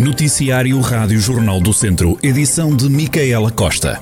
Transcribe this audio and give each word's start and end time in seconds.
Noticiário 0.00 0.80
Rádio 0.80 1.20
Jornal 1.20 1.60
do 1.60 1.74
Centro, 1.74 2.18
edição 2.22 2.74
de 2.74 2.88
Micaela 2.88 3.50
Costa. 3.50 4.00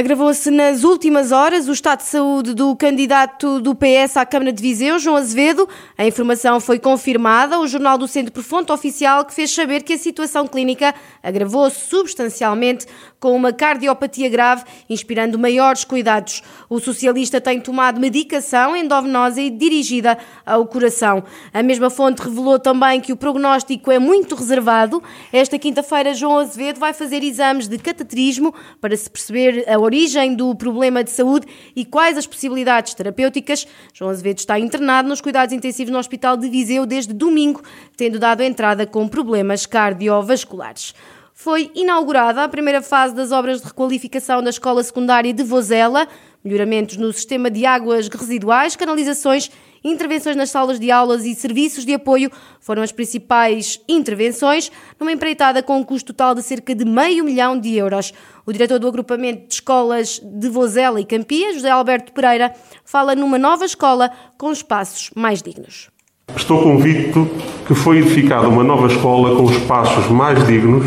Agravou-se 0.00 0.50
nas 0.50 0.82
últimas 0.82 1.30
horas 1.30 1.68
o 1.68 1.72
estado 1.72 1.98
de 1.98 2.06
saúde 2.06 2.54
do 2.54 2.74
candidato 2.74 3.60
do 3.60 3.74
PS 3.74 4.16
à 4.16 4.24
Câmara 4.24 4.50
de 4.50 4.62
Viseu, 4.62 4.98
João 4.98 5.16
Azevedo. 5.16 5.68
A 5.98 6.06
informação 6.06 6.58
foi 6.58 6.78
confirmada 6.78 7.56
ao 7.56 7.66
Jornal 7.66 7.98
do 7.98 8.08
Centro 8.08 8.32
por 8.32 8.42
fonte 8.42 8.72
oficial, 8.72 9.26
que 9.26 9.34
fez 9.34 9.50
saber 9.50 9.82
que 9.82 9.92
a 9.92 9.98
situação 9.98 10.46
clínica 10.46 10.94
agravou-se 11.22 11.80
substancialmente 11.80 12.86
com 13.20 13.36
uma 13.36 13.52
cardiopatia 13.52 14.30
grave, 14.30 14.64
inspirando 14.88 15.38
maiores 15.38 15.84
cuidados. 15.84 16.42
O 16.70 16.80
socialista 16.80 17.38
tem 17.38 17.60
tomado 17.60 18.00
medicação 18.00 18.74
endovenosa 18.74 19.42
e 19.42 19.50
dirigida 19.50 20.16
ao 20.46 20.64
coração. 20.64 21.22
A 21.52 21.62
mesma 21.62 21.90
fonte 21.90 22.22
revelou 22.22 22.58
também 22.58 23.02
que 23.02 23.12
o 23.12 23.16
prognóstico 23.18 23.92
é 23.92 23.98
muito 23.98 24.34
reservado. 24.34 25.02
Esta 25.30 25.58
quinta-feira, 25.58 26.14
João 26.14 26.38
Azevedo 26.38 26.80
vai 26.80 26.94
fazer 26.94 27.22
exames 27.22 27.68
de 27.68 27.76
cateterismo 27.76 28.54
para 28.80 28.96
se 28.96 29.10
perceber 29.10 29.68
a 29.68 29.78
origem 29.90 30.36
do 30.36 30.54
problema 30.54 31.02
de 31.02 31.10
saúde 31.10 31.48
e 31.74 31.84
quais 31.84 32.16
as 32.16 32.26
possibilidades 32.26 32.94
terapêuticas. 32.94 33.66
João 33.92 34.10
Azevedo 34.10 34.38
está 34.38 34.56
internado 34.56 35.08
nos 35.08 35.20
cuidados 35.20 35.52
intensivos 35.52 35.92
no 35.92 35.98
Hospital 35.98 36.36
de 36.36 36.48
Viseu 36.48 36.86
desde 36.86 37.12
domingo, 37.12 37.60
tendo 37.96 38.18
dado 38.18 38.40
entrada 38.42 38.86
com 38.86 39.08
problemas 39.08 39.66
cardiovasculares 39.66 40.94
foi 41.34 41.70
inaugurada 41.74 42.44
a 42.44 42.48
primeira 42.48 42.82
fase 42.82 43.14
das 43.14 43.32
obras 43.32 43.60
de 43.60 43.66
requalificação 43.66 44.42
da 44.42 44.50
Escola 44.50 44.82
Secundária 44.82 45.32
de 45.32 45.42
Vozela, 45.42 46.06
melhoramentos 46.44 46.96
no 46.96 47.12
sistema 47.12 47.50
de 47.50 47.64
águas 47.64 48.08
residuais, 48.08 48.76
canalizações, 48.76 49.50
intervenções 49.82 50.36
nas 50.36 50.50
salas 50.50 50.78
de 50.78 50.90
aulas 50.90 51.24
e 51.24 51.34
serviços 51.34 51.84
de 51.84 51.94
apoio 51.94 52.30
foram 52.60 52.82
as 52.82 52.92
principais 52.92 53.80
intervenções, 53.88 54.70
numa 54.98 55.12
empreitada 55.12 55.62
com 55.62 55.78
um 55.78 55.84
custo 55.84 56.12
total 56.12 56.34
de 56.34 56.42
cerca 56.42 56.74
de 56.74 56.84
meio 56.84 57.24
milhão 57.24 57.58
de 57.58 57.74
euros. 57.74 58.12
O 58.44 58.52
diretor 58.52 58.78
do 58.78 58.88
agrupamento 58.88 59.48
de 59.48 59.54
escolas 59.54 60.20
de 60.22 60.48
Vozela 60.48 61.00
e 61.00 61.04
Campia, 61.04 61.52
José 61.54 61.70
Alberto 61.70 62.12
Pereira, 62.12 62.54
fala 62.84 63.14
numa 63.14 63.38
nova 63.38 63.64
escola 63.64 64.10
com 64.36 64.52
espaços 64.52 65.10
mais 65.14 65.42
dignos. 65.42 65.88
Estou 66.36 66.62
convicto 66.62 67.28
que 67.66 67.74
foi 67.74 67.98
edificada 67.98 68.48
uma 68.48 68.62
nova 68.62 68.86
escola 68.86 69.36
com 69.36 69.50
espaços 69.50 70.08
mais 70.08 70.46
dignos 70.46 70.84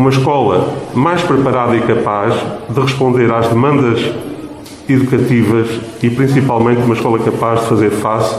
uma 0.00 0.08
escola 0.08 0.74
mais 0.94 1.20
preparada 1.20 1.76
e 1.76 1.82
capaz 1.82 2.34
de 2.70 2.80
responder 2.80 3.30
às 3.30 3.48
demandas 3.48 4.00
educativas 4.88 5.68
e 6.02 6.08
principalmente 6.08 6.80
uma 6.80 6.94
escola 6.94 7.18
capaz 7.18 7.60
de 7.60 7.66
fazer 7.66 7.90
face 7.90 8.34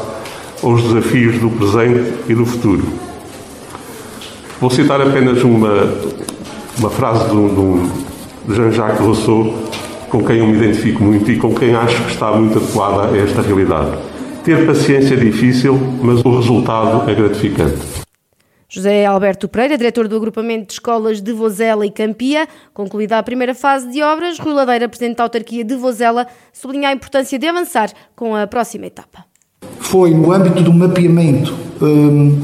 aos 0.63 0.81
desafios 0.81 1.37
do 1.37 1.51
presente 1.51 2.13
e 2.27 2.33
do 2.33 2.47
futuro. 2.47 2.83
Vou 4.59 4.71
citar 4.71 4.99
apenas 5.01 5.43
uma, 5.43 5.93
uma 6.79 6.89
frase 6.89 7.25
de, 7.29 8.53
Jean-Jacques 8.55 9.05
Rousseau, 9.05 9.53
com 10.09 10.23
quem 10.23 10.39
eu 10.39 10.47
me 10.47 10.57
identifico 10.57 11.03
muito 11.03 11.31
e 11.31 11.37
com 11.37 11.53
quem 11.53 11.75
acho 11.75 12.03
que 12.05 12.11
está 12.11 12.31
muito 12.31 12.57
adequada 12.57 13.13
a 13.13 13.17
esta 13.17 13.43
realidade. 13.43 13.99
Ter 14.43 14.65
paciência 14.65 15.13
é 15.13 15.17
difícil, 15.17 15.79
mas 16.01 16.25
o 16.25 16.37
resultado 16.37 17.07
é 17.07 17.13
gratificante. 17.13 18.01
José 18.73 19.05
Alberto 19.05 19.49
Pereira, 19.49 19.77
diretor 19.77 20.07
do 20.07 20.15
agrupamento 20.15 20.67
de 20.67 20.73
escolas 20.73 21.21
de 21.21 21.33
Vozela 21.33 21.85
e 21.85 21.91
Campia, 21.91 22.47
concluída 22.73 23.17
a 23.17 23.23
primeira 23.23 23.53
fase 23.53 23.91
de 23.91 24.01
obras, 24.01 24.39
Rui 24.39 24.53
Ladeira, 24.53 24.87
presidente 24.87 25.17
da 25.17 25.23
autarquia 25.23 25.61
de 25.61 25.75
Vozela, 25.75 26.25
sublinha 26.53 26.87
a 26.87 26.93
importância 26.93 27.37
de 27.37 27.45
avançar 27.45 27.91
com 28.15 28.33
a 28.33 28.47
próxima 28.47 28.85
etapa. 28.85 29.25
Foi 29.77 30.11
no 30.11 30.31
âmbito 30.31 30.63
do 30.63 30.71
mapeamento, 30.71 31.53
hum, 31.81 32.41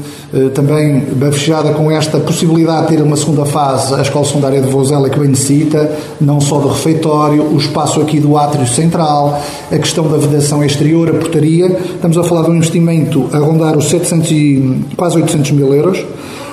também 0.54 1.00
bafejada 1.12 1.72
com 1.72 1.90
esta 1.90 2.18
possibilidade 2.18 2.88
de 2.88 2.96
ter 2.96 3.02
uma 3.02 3.16
segunda 3.16 3.46
fase, 3.46 3.94
a 3.94 4.02
Escola 4.02 4.26
Secundária 4.26 4.60
de 4.60 4.68
Vozela 4.68 5.08
que 5.08 5.18
bem 5.18 5.28
necessita, 5.28 5.90
não 6.20 6.38
só 6.40 6.58
do 6.58 6.68
refeitório, 6.68 7.42
o 7.42 7.56
espaço 7.56 8.00
aqui 8.00 8.20
do 8.20 8.36
átrio 8.36 8.66
central, 8.66 9.40
a 9.72 9.78
questão 9.78 10.06
da 10.06 10.18
vedação 10.18 10.62
exterior, 10.62 11.08
a 11.08 11.14
portaria. 11.14 11.66
Estamos 11.66 12.18
a 12.18 12.24
falar 12.24 12.42
de 12.42 12.50
um 12.50 12.56
investimento 12.56 13.28
a 13.32 13.38
rondar 13.38 13.76
os 13.76 13.88
700 13.88 14.30
e 14.30 14.80
quase 14.96 15.16
800 15.16 15.52
mil 15.52 15.72
euros. 15.72 16.04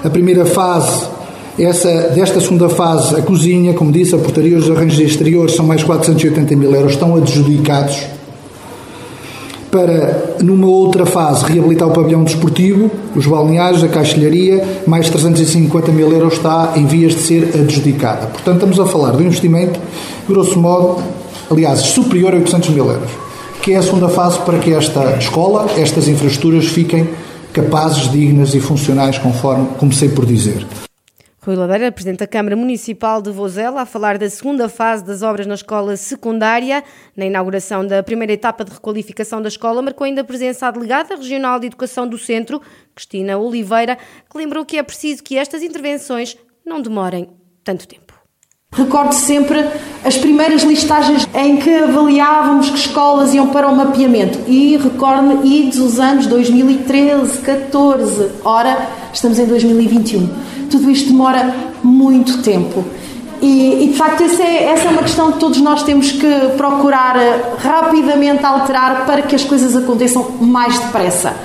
A 0.03 0.09
primeira 0.09 0.45
fase 0.45 1.15
essa, 1.57 1.89
desta 2.13 2.41
segunda 2.41 2.67
fase, 2.67 3.15
a 3.15 3.21
cozinha, 3.21 3.73
como 3.73 3.91
disse, 3.91 4.13
a 4.13 4.17
portaria, 4.17 4.57
os 4.57 4.69
arranjos 4.69 4.99
exteriores 4.99 5.55
são 5.55 5.65
mais 5.65 5.83
480 5.83 6.55
mil 6.55 6.73
euros, 6.73 6.93
estão 6.93 7.15
adjudicados 7.15 8.05
para, 9.75 10.37
numa 10.41 10.67
outra 10.67 11.05
fase, 11.05 11.43
reabilitar 11.43 11.89
o 11.89 11.91
pavilhão 11.91 12.23
desportivo, 12.23 12.89
os 13.13 13.27
balneários, 13.27 13.83
a 13.83 13.89
caixilharia, 13.89 14.65
mais 14.87 15.09
350 15.09 15.91
mil 15.91 16.09
euros 16.13 16.35
está 16.35 16.71
em 16.77 16.85
vias 16.85 17.13
de 17.13 17.19
ser 17.19 17.51
adjudicada. 17.53 18.27
Portanto, 18.27 18.55
estamos 18.55 18.79
a 18.79 18.85
falar 18.85 19.11
de 19.11 19.23
um 19.23 19.25
investimento, 19.25 19.77
grosso 20.29 20.57
modo, 20.57 21.03
aliás, 21.51 21.81
superior 21.81 22.33
a 22.33 22.37
800 22.37 22.69
mil 22.69 22.85
euros, 22.85 23.09
que 23.61 23.73
é 23.73 23.75
a 23.75 23.83
segunda 23.83 24.07
fase 24.07 24.39
para 24.39 24.59
que 24.59 24.71
esta 24.71 25.17
escola, 25.17 25.65
estas 25.77 26.07
infraestruturas 26.07 26.67
fiquem 26.67 27.09
capazes, 27.51 28.09
dignas 28.09 28.55
e 28.55 28.61
funcionais, 28.61 29.17
conforme 29.17 29.67
comecei 29.77 30.07
por 30.07 30.25
dizer. 30.25 30.65
Rui 31.45 31.55
Ladeira, 31.55 31.91
Presidente 31.91 32.21
da 32.21 32.27
Câmara 32.27 32.55
Municipal 32.55 33.21
de 33.21 33.29
Vozela, 33.29 33.81
a 33.81 33.85
falar 33.85 34.17
da 34.17 34.27
segunda 34.27 34.67
fase 34.67 35.05
das 35.05 35.21
obras 35.21 35.45
na 35.45 35.53
escola 35.53 35.95
secundária. 35.95 36.83
Na 37.15 37.23
inauguração 37.23 37.85
da 37.85 38.01
primeira 38.01 38.33
etapa 38.33 38.65
de 38.65 38.71
requalificação 38.71 39.39
da 39.43 39.47
escola, 39.47 39.79
marcou 39.79 40.05
ainda 40.05 40.21
a 40.21 40.23
presença 40.23 40.65
a 40.65 40.71
delegada 40.71 41.15
regional 41.15 41.59
de 41.59 41.67
Educação 41.67 42.07
do 42.07 42.17
Centro, 42.17 42.59
Cristina 42.95 43.37
Oliveira, 43.37 43.95
que 44.27 44.35
lembrou 44.35 44.65
que 44.65 44.75
é 44.75 44.81
preciso 44.81 45.21
que 45.21 45.37
estas 45.37 45.61
intervenções 45.61 46.35
não 46.65 46.81
demorem 46.81 47.29
tanto 47.63 47.87
tempo. 47.87 48.15
Recordo 48.73 49.13
sempre 49.13 49.59
as 50.03 50.17
primeiras 50.17 50.63
listagens 50.63 51.29
em 51.35 51.57
que 51.57 51.69
avaliávamos 51.75 52.71
que 52.71 52.77
escolas 52.77 53.35
iam 53.35 53.49
para 53.49 53.67
o 53.67 53.75
mapeamento 53.75 54.39
e 54.47 54.77
recordo-me 54.77 55.47
idos 55.47 55.77
os 55.77 55.99
anos 55.99 56.25
2013, 56.25 57.37
14, 57.37 58.31
ora 58.43 58.89
estamos 59.13 59.37
em 59.37 59.45
2021. 59.45 60.54
Tudo 60.69 60.89
isto 60.89 61.09
demora 61.09 61.53
muito 61.83 62.41
tempo. 62.41 62.83
E, 63.41 63.83
e, 63.83 63.87
de 63.89 63.97
facto 63.97 64.23
é, 64.23 64.63
essa 64.63 64.87
é 64.87 64.91
uma 64.91 65.03
questão 65.03 65.31
que 65.31 65.39
todos 65.39 65.59
nós 65.61 65.83
temos 65.83 66.11
que 66.11 66.27
procurar 66.57 67.15
rapidamente 67.57 68.43
alterar 68.45 69.05
para 69.05 69.21
que 69.21 69.35
as 69.35 69.43
coisas 69.43 69.75
aconteçam 69.75 70.31
mais 70.41 70.79
depressa. 70.79 71.35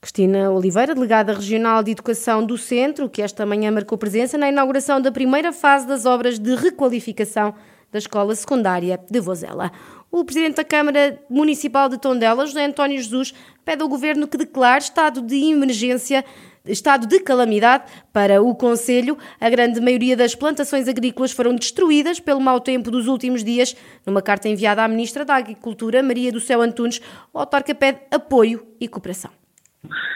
Cristina 0.00 0.50
Oliveira, 0.50 0.94
delegada 0.94 1.32
regional 1.32 1.82
de 1.82 1.92
Educação 1.92 2.44
do 2.44 2.56
Centro, 2.56 3.08
que 3.08 3.20
esta 3.20 3.44
manhã 3.44 3.70
marcou 3.70 3.98
presença 3.98 4.38
na 4.38 4.48
inauguração 4.48 5.00
da 5.00 5.10
primeira 5.12 5.52
fase 5.52 5.86
das 5.86 6.06
obras 6.06 6.38
de 6.38 6.54
requalificação 6.54 7.54
da 7.90 7.98
Escola 7.98 8.34
Secundária 8.34 8.98
de 9.10 9.20
Vozela. 9.20 9.72
O 10.10 10.24
Presidente 10.24 10.56
da 10.56 10.64
Câmara 10.64 11.20
Municipal 11.28 11.88
de 11.88 11.98
Tondela, 11.98 12.46
José 12.46 12.64
António 12.64 12.96
Jesus, 12.96 13.34
pede 13.64 13.82
ao 13.82 13.88
Governo 13.88 14.26
que 14.26 14.38
declare 14.38 14.82
estado 14.82 15.20
de 15.20 15.36
emergência 15.50 16.24
estado 16.68 17.06
de 17.06 17.20
calamidade 17.20 17.84
para 18.12 18.42
o 18.42 18.54
Conselho. 18.54 19.16
A 19.40 19.48
grande 19.50 19.80
maioria 19.80 20.16
das 20.16 20.34
plantações 20.34 20.88
agrícolas 20.88 21.32
foram 21.32 21.54
destruídas 21.54 22.20
pelo 22.20 22.40
mau 22.40 22.60
tempo 22.60 22.90
dos 22.90 23.06
últimos 23.06 23.42
dias. 23.42 23.76
Numa 24.06 24.22
carta 24.22 24.48
enviada 24.48 24.84
à 24.84 24.88
Ministra 24.88 25.24
da 25.24 25.36
Agricultura, 25.36 26.02
Maria 26.02 26.32
do 26.32 26.40
Céu 26.40 26.62
Antunes, 26.62 27.00
o 27.32 27.38
autarca 27.38 27.74
pede 27.74 27.98
apoio 28.10 28.62
e 28.80 28.88
cooperação. 28.88 29.30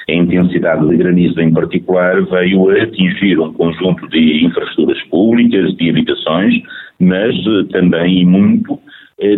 A 0.09 0.13
intensidade 0.13 0.87
de 0.89 0.97
granizo 0.97 1.41
em 1.41 1.53
particular 1.53 2.21
veio 2.27 2.69
a 2.71 2.83
atingir 2.83 3.39
um 3.39 3.53
conjunto 3.53 4.09
de 4.09 4.45
infraestruturas 4.45 5.01
públicas, 5.05 5.75
de 5.77 5.91
habitações, 5.91 6.55
mas 6.99 7.35
eh, 7.35 7.65
também 7.71 8.21
e 8.21 8.25
muito 8.25 8.79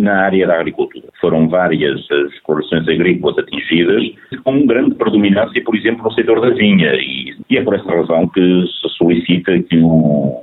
na 0.01 0.23
área 0.23 0.47
da 0.47 0.55
agricultura. 0.55 1.07
Foram 1.19 1.47
várias 1.47 1.99
as 2.11 2.33
explorações 2.33 2.87
agrícolas 2.87 3.37
atingidas, 3.37 4.03
com 4.43 4.65
grande 4.65 4.95
predominância, 4.95 5.63
por 5.63 5.75
exemplo, 5.75 6.03
no 6.03 6.11
setor 6.13 6.41
da 6.41 6.49
vinha, 6.49 6.93
e, 6.95 7.35
e 7.49 7.57
é 7.57 7.63
por 7.63 7.75
essa 7.75 7.89
razão 7.89 8.27
que 8.27 8.41
se 8.41 8.89
solicita 8.97 9.57
que 9.63 9.77
o 9.77 10.41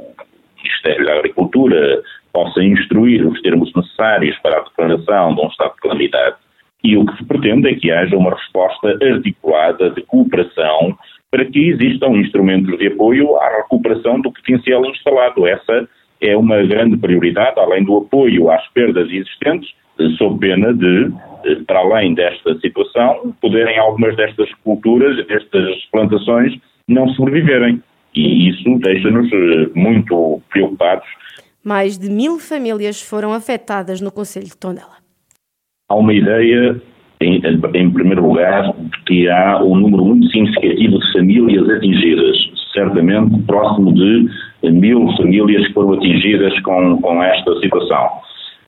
Ministério 0.62 1.06
da 1.06 1.14
Agricultura 1.14 2.02
possa 2.32 2.62
instruir 2.62 3.26
os 3.26 3.40
termos 3.42 3.72
necessários 3.74 4.38
para 4.38 4.58
a 4.58 4.64
declaração 4.64 5.34
de 5.34 5.40
um 5.40 5.48
estado 5.48 5.74
de 5.74 5.80
calamidade 5.80 6.36
e 6.84 6.96
o 6.96 7.06
que 7.06 7.16
se 7.16 7.24
pretende 7.24 7.68
é 7.68 7.74
que 7.74 7.92
haja 7.92 8.16
uma 8.16 8.34
resposta 8.34 8.98
articulada 9.00 9.90
de 9.90 10.02
cooperação 10.02 10.96
para 11.30 11.44
que 11.44 11.70
existam 11.70 12.08
instrumentos 12.08 12.76
de 12.78 12.88
apoio 12.88 13.36
à 13.36 13.48
recuperação 13.56 14.20
do 14.20 14.32
potencial 14.32 14.84
instalado. 14.86 15.46
Essa 15.46 15.88
é 16.22 16.36
uma 16.36 16.62
grande 16.62 16.96
prioridade, 16.96 17.58
além 17.58 17.84
do 17.84 17.98
apoio 17.98 18.50
às 18.50 18.66
perdas 18.68 19.08
existentes, 19.10 19.70
sob 20.16 20.38
pena 20.40 20.72
de, 20.72 21.12
para 21.66 21.80
além 21.80 22.14
desta 22.14 22.58
situação, 22.60 23.34
poderem 23.40 23.78
algumas 23.78 24.16
destas 24.16 24.52
culturas, 24.64 25.16
destas 25.26 25.84
plantações, 25.90 26.54
não 26.88 27.08
sobreviverem. 27.10 27.82
E 28.14 28.48
isso 28.48 28.78
deixa-nos 28.78 29.30
eh, 29.32 29.70
muito 29.74 30.42
preocupados. 30.50 31.06
Mais 31.64 31.98
de 31.98 32.10
mil 32.10 32.38
famílias 32.38 33.00
foram 33.00 33.32
afetadas 33.32 34.00
no 34.00 34.12
Conselho 34.12 34.46
de 34.46 34.56
Tondela 34.56 35.02
há 35.92 35.94
uma 35.94 36.14
ideia, 36.14 36.80
em, 37.20 37.36
em 37.74 37.90
primeiro 37.90 38.26
lugar, 38.26 38.72
de 38.72 39.04
que 39.04 39.28
há 39.28 39.62
um 39.62 39.76
número 39.76 40.04
muito 40.06 40.26
significativo 40.30 40.98
de 40.98 41.12
famílias 41.12 41.68
atingidas, 41.68 42.36
certamente 42.72 43.42
próximo 43.42 43.92
de 43.92 44.28
mil 44.70 45.08
famílias 45.16 45.66
que 45.66 45.72
foram 45.72 45.94
atingidas 45.94 46.58
com, 46.60 47.00
com 47.00 47.22
esta 47.22 47.58
situação. 47.60 48.22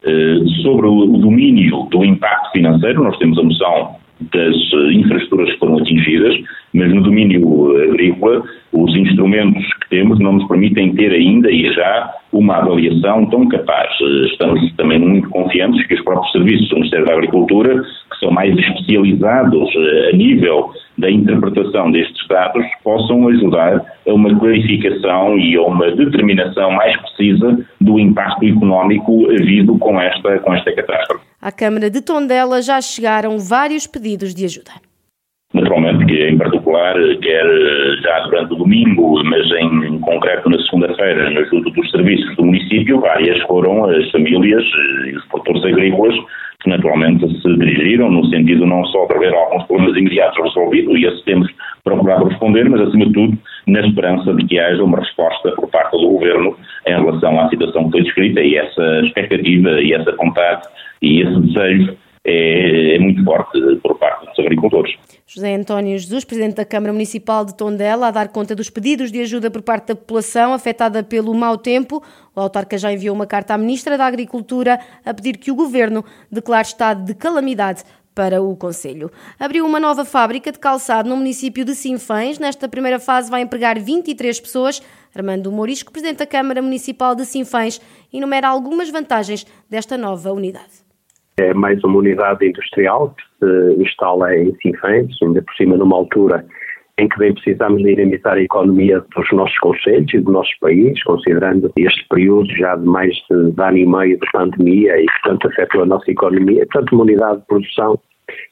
Eh, 0.07 0.39
sobre 0.63 0.87
o 0.87 1.07
domínio 1.07 1.89
do 1.91 2.05
impacto 2.05 2.53
financeiro, 2.53 3.03
nós 3.03 3.17
temos 3.17 3.39
a 3.39 3.43
noção 3.43 3.97
das 4.33 4.55
eh, 4.55 4.93
infraestruturas 4.93 5.51
que 5.53 5.59
foram 5.59 5.79
atingidas, 5.79 6.37
mas 6.75 6.93
no 6.93 7.03
domínio 7.03 7.75
agrícola, 7.91 8.43
os 8.73 8.95
instrumentos 8.95 9.65
que 9.81 9.89
temos 9.89 10.19
não 10.19 10.35
nos 10.35 10.47
permitem 10.47 10.95
ter 10.95 11.11
ainda 11.11 11.51
e 11.51 11.73
já 11.73 12.13
uma 12.33 12.57
avaliação 12.57 13.25
tão 13.27 13.49
capaz. 13.49 13.89
Eh, 14.03 14.27
estamos 14.27 14.71
também 14.77 14.99
muito 14.99 15.31
confiantes 15.31 15.87
que 15.87 15.95
os 15.95 16.05
próprios 16.05 16.33
serviços 16.33 16.69
do 16.69 16.77
Ministério 16.77 17.07
da 17.07 17.15
Agricultura, 17.15 17.83
que 17.83 18.19
são 18.21 18.31
mais 18.31 18.55
especializados 18.59 19.71
a 20.13 20.17
nível 20.17 20.71
da 20.97 21.11
interpretação 21.11 21.91
destes 21.91 22.27
dados 22.29 22.65
possam 22.83 23.29
ajudar 23.29 23.85
a 24.07 24.13
uma 24.13 24.39
clarificação 24.39 25.39
e 25.39 25.57
a 25.57 25.63
uma 25.63 25.91
determinação 25.91 26.71
mais 26.73 26.97
precisa 27.03 27.67
do 27.81 27.99
impacto 27.99 28.45
económico 28.45 29.31
havido 29.31 29.77
com 29.79 30.01
esta, 30.01 30.39
com 30.39 30.55
esta 30.55 30.75
catástrofe. 30.75 31.25
À 31.41 31.53
Câmara 31.53 31.91
de 31.91 32.01
Tondela 32.01 32.63
já 32.63 32.81
chegaram 32.81 33.39
vários 33.39 33.87
pedidos 33.87 34.35
de 34.35 34.45
ajuda. 34.45 34.71
Naturalmente 35.55 36.05
que, 36.07 36.29
em 36.29 36.37
particular, 36.37 36.95
quer 37.23 37.47
já 38.03 38.19
durante 38.25 38.53
o 38.55 38.57
domingo, 38.57 39.23
mas 39.25 39.47
em, 39.53 40.01
concreto 40.01 40.51
na 40.51 40.59
segunda-feira, 40.59 41.31
na 41.31 41.41
ajuda 41.41 41.71
dos 41.71 41.91
serviços 41.93 42.37
do 42.37 42.45
município, 42.45 43.01
várias 43.01 43.41
foram 43.43 43.85
as 43.85 44.11
famílias 44.11 44.65
e 45.07 45.17
os 45.17 45.25
produtores 45.27 45.65
agrícolas 45.65 46.15
que 46.65 46.71
naturalmente 46.71 47.29
se 47.41 47.59
dirigiram 47.59 48.11
no 48.11 48.25
sentido 48.31 48.67
não 48.67 48.85
só 48.87 49.07
de 49.07 49.15
haver 49.15 49.33
alguns 49.33 49.65
problemas 49.65 49.97
imediatos 49.97 50.43
resolvidos, 50.43 50.99
e 50.99 51.05
esse 51.05 51.25
temos 51.25 51.49
procurado 51.85 52.25
responder, 52.25 52.69
mas 52.69 52.81
acima 52.81 53.07
de 53.07 53.13
tudo 53.13 53.39
na 53.67 53.81
esperança 53.81 54.35
de 54.35 54.45
que 54.47 54.59
haja 54.59 54.83
uma 54.83 54.99
resposta 54.99 55.53
por 55.53 55.71
parte 55.71 55.93
do 55.93 56.09
Governo 56.09 56.57
em 56.87 56.95
relação 56.95 57.39
à 57.39 57.49
situação 57.49 57.85
que 57.85 57.93
foi 57.93 58.03
descrita 58.03 58.41
e 58.41 58.57
essa 58.57 59.01
expectativa 59.05 59.81
e 59.81 59.93
essa 59.93 60.17
vontade 60.17 60.63
e 61.03 61.21
esse 61.21 61.41
desejo 61.41 61.97
é, 62.27 62.97
é, 62.97 62.99
muito 62.99 63.23
forte 63.25 63.61
por 63.83 63.99
parte 63.99 64.27
dos 64.27 64.39
agricultores. 64.39 64.95
José 65.35 65.53
António 65.53 65.99
Jesus, 65.99 66.25
Presidente 66.25 66.55
da 66.55 66.65
Câmara 66.65 66.93
Municipal 66.93 67.45
de 67.45 67.57
Tondela, 67.57 68.07
a 68.07 68.11
dar 68.13 68.29
conta 68.29 68.55
dos 68.55 68.71
pedidos 68.71 69.11
de 69.11 69.21
ajuda 69.21 69.51
por 69.51 69.63
parte 69.63 69.89
da 69.89 69.97
população 69.97 70.53
afetada 70.53 71.03
pelo 71.03 71.35
mau 71.35 71.59
tempo. 71.59 72.01
O 72.37 72.41
autarca 72.41 72.79
já 72.79 72.93
enviou 72.93 73.17
uma 73.17 73.27
carta 73.27 73.53
à 73.53 73.59
Ministra 73.59 73.99
da 73.99 74.07
Agricultura 74.07 74.79
a 75.05 75.13
pedir 75.13 75.37
que 75.37 75.51
o 75.51 75.57
Governo 75.57 76.05
declare 76.31 76.69
estado 76.69 77.05
de 77.05 77.15
calamidade 77.15 77.83
para 78.15 78.41
o 78.41 78.55
Conselho. 78.55 79.11
Abriu 79.37 79.67
uma 79.67 79.81
nova 79.81 80.05
fábrica 80.05 80.53
de 80.53 80.59
calçado 80.61 81.09
no 81.09 81.17
município 81.17 81.65
de 81.65 81.75
Sinfães. 81.75 82.39
Nesta 82.39 82.69
primeira 82.69 83.01
fase 83.01 83.29
vai 83.29 83.43
empregar 83.43 83.77
23 83.77 84.39
pessoas. 84.39 84.81
Armando 85.13 85.51
Morisco, 85.51 85.91
Presidente 85.91 86.19
da 86.19 86.27
Câmara 86.27 86.63
Municipal 86.63 87.13
de 87.17 87.27
Sinfães, 87.27 87.81
enumera 88.13 88.47
algumas 88.47 88.89
vantagens 88.89 89.45
desta 89.69 89.99
nova 89.99 90.31
unidade. 90.31 90.84
É 91.37 91.53
mais 91.53 91.83
uma 91.83 91.99
unidade 91.99 92.47
industrial 92.47 93.15
que 93.17 93.47
se 93.47 93.83
instala 93.83 94.37
em 94.37 94.55
Sinfãs, 94.63 95.09
ainda 95.23 95.43
por 95.43 95.55
cima 95.57 95.77
numa 95.77 95.97
altura 95.97 96.45
em 96.97 97.09
que 97.09 97.19
bem 97.19 97.35
precisamos 97.35 97.83
dinamizar 97.83 98.35
a 98.35 98.41
economia 98.41 99.05
dos 99.17 99.33
nossos 99.33 99.59
conselhos 99.59 100.15
e 100.15 100.21
do 100.21 100.31
nosso 100.31 100.53
país, 100.61 101.03
considerando 101.03 101.73
este 101.77 102.07
período 102.09 102.49
já 102.57 102.77
de 102.77 102.87
mais 102.87 103.13
de 103.29 103.61
ano 103.61 103.77
e 103.77 103.87
meio 103.87 104.19
de 104.19 104.27
pandemia 104.33 105.01
e 105.01 105.07
que 105.07 105.23
tanto 105.25 105.49
afetou 105.49 105.83
a 105.83 105.87
nossa 105.87 106.09
economia. 106.09 106.65
Portanto, 106.71 106.93
uma 106.93 107.03
unidade 107.03 107.41
de 107.41 107.47
produção 107.47 107.99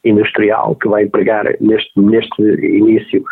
industrial 0.05 0.75
que 0.77 0.89
vai 0.89 1.05
empregar 1.05 1.45
neste, 1.61 1.91
neste 2.01 2.43
início 2.43 3.23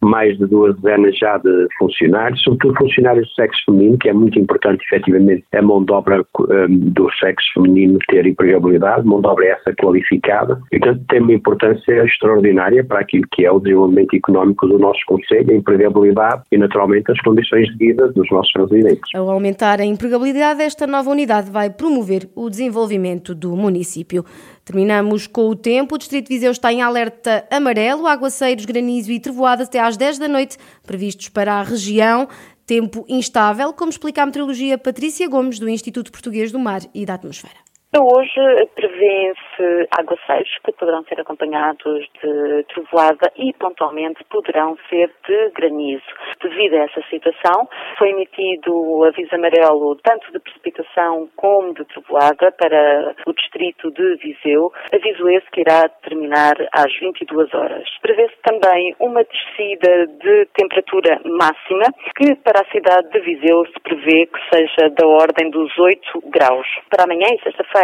mais 0.00 0.36
de 0.38 0.46
duas 0.46 0.76
dezenas 0.76 1.16
já 1.16 1.38
de 1.38 1.66
funcionários, 1.78 2.42
sobretudo 2.42 2.78
funcionários 2.78 3.26
do 3.28 3.34
sexo 3.34 3.60
feminino, 3.66 3.98
que 3.98 4.08
é 4.08 4.12
muito 4.12 4.38
importante 4.38 4.84
efetivamente 4.84 5.44
a 5.54 5.62
mão 5.62 5.84
de 5.84 5.92
obra 5.92 6.24
um, 6.38 6.78
do 6.90 7.10
sexo 7.18 7.46
feminino 7.54 7.98
ter 8.08 8.26
empregabilidade, 8.26 9.06
mão 9.06 9.20
de 9.20 9.26
obra 9.26 9.46
essa 9.46 9.74
qualificada, 9.74 10.60
e 10.72 10.78
portanto 10.78 11.04
tem 11.08 11.20
uma 11.20 11.32
importância 11.32 12.04
extraordinária 12.04 12.84
para 12.84 13.00
aquilo 13.00 13.24
que 13.32 13.44
é 13.44 13.50
o 13.50 13.58
desenvolvimento 13.58 14.14
económico 14.14 14.66
do 14.66 14.78
nosso 14.78 15.00
Conselho, 15.06 15.50
a 15.50 15.54
empregabilidade 15.54 16.42
e 16.52 16.58
naturalmente 16.58 17.10
as 17.10 17.20
condições 17.20 17.66
de 17.68 17.76
vida 17.76 18.08
dos 18.12 18.30
nossos 18.30 18.52
residentes. 18.54 19.14
Ao 19.14 19.30
aumentar 19.30 19.80
a 19.80 19.84
empregabilidade, 19.84 20.62
esta 20.62 20.86
nova 20.86 21.10
unidade 21.10 21.50
vai 21.50 21.70
promover 21.70 22.28
o 22.34 22.50
desenvolvimento 22.50 23.34
do 23.34 23.56
município. 23.56 24.24
Terminamos 24.64 25.26
com 25.26 25.48
o 25.48 25.56
tempo. 25.56 25.94
O 25.94 25.98
Distrito 26.18 26.28
de 26.28 26.34
Viseu 26.34 26.50
está 26.50 26.72
em 26.72 26.82
alerta 26.82 27.46
amarelo, 27.50 28.06
aguaceiros, 28.06 28.64
granizo 28.64 29.12
e 29.12 29.20
trevoada 29.20 29.62
até 29.62 29.78
às 29.78 29.96
10 29.96 30.18
da 30.18 30.26
noite, 30.26 30.56
previstos 30.84 31.28
para 31.28 31.54
a 31.54 31.62
região. 31.62 32.28
Tempo 32.66 33.04
instável, 33.08 33.72
como 33.72 33.90
explica 33.90 34.22
a 34.22 34.26
meteorologia 34.26 34.76
Patrícia 34.76 35.28
Gomes, 35.28 35.58
do 35.58 35.68
Instituto 35.68 36.10
Português 36.10 36.50
do 36.50 36.58
Mar 36.58 36.82
e 36.92 37.06
da 37.06 37.14
Atmosfera. 37.14 37.67
Hoje 37.96 38.66
prevê-se 38.74 39.88
aguaceiros 39.98 40.58
que 40.62 40.72
poderão 40.72 41.02
ser 41.04 41.22
acompanhados 41.22 42.06
de 42.22 42.62
trovoada 42.64 43.32
e 43.34 43.50
pontualmente 43.54 44.22
poderão 44.24 44.76
ser 44.90 45.10
de 45.26 45.50
granizo. 45.54 46.04
Devido 46.42 46.74
a 46.74 46.84
essa 46.84 47.00
situação, 47.08 47.66
foi 47.96 48.10
emitido 48.10 49.04
aviso 49.04 49.34
amarelo 49.34 49.96
tanto 50.04 50.30
de 50.30 50.38
precipitação 50.38 51.30
como 51.34 51.72
de 51.72 51.84
trovoada 51.86 52.52
para 52.52 53.14
o 53.26 53.32
distrito 53.32 53.90
de 53.90 54.16
Viseu, 54.16 54.70
aviso 54.92 55.26
esse 55.30 55.50
que 55.50 55.62
irá 55.62 55.88
terminar 55.88 56.56
às 56.72 56.92
22 57.00 57.54
horas. 57.54 57.88
Prevê-se 58.02 58.36
também 58.42 58.94
uma 59.00 59.24
descida 59.24 60.06
de 60.08 60.46
temperatura 60.52 61.22
máxima 61.24 61.86
que 62.14 62.34
para 62.36 62.60
a 62.60 62.70
cidade 62.70 63.08
de 63.08 63.20
Viseu 63.20 63.64
se 63.64 63.80
prevê 63.80 64.26
que 64.26 64.54
seja 64.54 64.90
da 64.90 65.06
ordem 65.06 65.48
dos 65.48 65.76
8 65.78 66.20
graus. 66.26 66.66
Para 66.90 67.04
amanhã 67.04 67.28
e 67.32 67.42
sexta-feira 67.42 67.78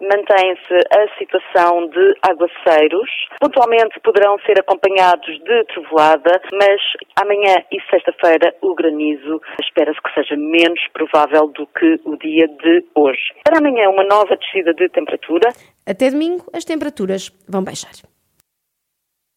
mantém-se 0.00 0.74
a 0.90 1.18
situação 1.18 1.88
de 1.88 2.14
aguaceiros. 2.22 3.10
Pontualmente 3.40 4.00
poderão 4.00 4.38
ser 4.40 4.60
acompanhados 4.60 5.26
de 5.26 5.64
trovoada, 5.64 6.40
mas 6.52 6.80
amanhã 7.20 7.62
e 7.70 7.80
sexta-feira 7.90 8.54
o 8.62 8.74
granizo 8.74 9.40
espera-se 9.60 10.00
que 10.02 10.14
seja 10.14 10.36
menos 10.36 10.80
provável 10.92 11.48
do 11.48 11.66
que 11.66 12.00
o 12.04 12.16
dia 12.16 12.48
de 12.48 12.84
hoje. 12.94 13.32
Para 13.44 13.58
amanhã, 13.58 13.88
uma 13.90 14.04
nova 14.04 14.36
descida 14.36 14.72
de 14.74 14.88
temperatura. 14.88 15.48
Até 15.86 16.10
domingo, 16.10 16.44
as 16.52 16.64
temperaturas 16.64 17.30
vão 17.48 17.62
baixar. 17.62 17.92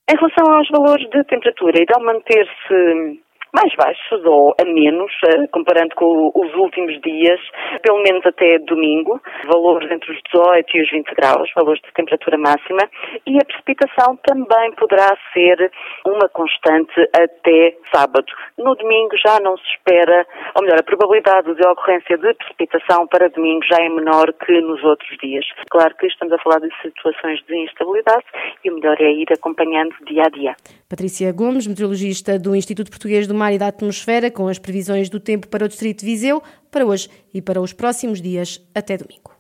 Em 0.10 0.16
relação 0.18 0.52
aos 0.52 0.68
valores 0.70 1.08
de 1.12 1.24
temperatura, 1.26 1.80
irão 1.80 2.04
manter-se 2.04 3.22
mais 3.54 3.74
baixos 3.76 4.24
ou 4.26 4.54
a 4.60 4.66
menos, 4.66 5.12
eh, 5.26 5.48
comparando 5.52 5.96
com 5.96 6.32
os 6.34 6.54
últimos 6.56 7.00
dias, 7.02 7.40
pelo 7.82 8.02
menos 8.04 8.26
até 8.26 8.60
domingo, 8.60 9.20
valores 9.48 9.90
entre 9.92 10.12
os 10.12 10.20
18 10.32 10.78
e 10.78 10.82
os 10.84 10.92
20 10.92 11.16
graus, 11.16 11.50
valores 11.56 11.82
de 11.82 11.94
temperatura 11.94 12.38
máxima, 12.38 12.82
e 13.26 13.38
a 13.38 13.46
precipitação 13.46 14.18
também 14.24 14.72
poderá 14.78 15.18
ser 15.34 15.72
uma 16.06 16.30
constante 16.30 17.00
até 17.14 17.76
sábado. 17.94 18.28
No 18.58 18.76
domingo 18.76 19.18
já 19.18 19.40
não 19.40 19.58
se 19.58 19.66
espera, 19.76 20.26
ou 20.56 20.64
melhor, 20.64 20.80
a 20.80 20.84
probabilidade 20.84 21.54
de 21.56 21.68
ocorrência 21.68 22.18
de 22.18 22.34
precipitação 22.34 23.08
para 23.08 23.30
domingo 23.30 23.66
já 23.66 23.78
é 23.84 23.90
menor 23.90 24.32
que 24.34 24.62
nos 24.62 24.84
outros 24.84 25.18
dias. 25.22 25.46
Claro 25.70 25.96
que 25.96 26.08
estamos 26.08 26.34
a 26.34 26.38
falar 26.40 26.60
de 26.60 26.70
situações 26.82 27.40
de 27.48 27.56
instabilidade 27.64 28.24
e 28.64 28.70
o 28.70 28.76
melhor 28.76 28.98
é 29.00 29.12
ir 29.12 29.28
acompanhando 29.32 29.94
dia 30.06 30.24
a 30.24 30.30
dia. 30.30 30.56
Patrícia 30.90 31.32
Gomes, 31.32 31.68
meteorologista 31.68 32.38
do 32.40 32.56
Instituto 32.56 32.90
Português 32.90 33.28
do 33.28 33.36
Mar 33.40 33.54
e 33.54 33.58
da 33.58 33.68
Atmosfera, 33.68 34.30
com 34.30 34.48
as 34.48 34.60
previsões 34.60 35.10
do 35.10 35.20
tempo 35.20 35.48
para 35.48 35.66
o 35.66 35.68
Distrito 35.68 36.02
de 36.02 36.06
Viseu, 36.06 36.44
para 36.70 36.86
hoje 36.86 37.10
e 37.34 37.42
para 37.42 37.62
os 37.62 37.74
próximos 37.74 38.22
dias, 38.22 38.62
até 38.76 38.98
domingo. 38.98 39.39